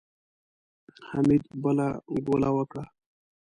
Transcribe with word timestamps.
حميد 1.09 1.43
بله 1.63 1.87
ګوله 2.25 2.49
وکړه. 2.57 2.83